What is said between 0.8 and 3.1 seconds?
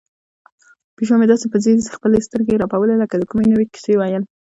پیشو مې داسې په ځیر خپلې سترګې رپوي